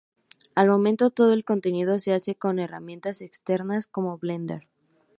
[0.55, 4.67] Al momento, todo el contenido se hace con herramientas externas, como Blender.